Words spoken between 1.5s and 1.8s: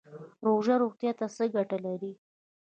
ګټه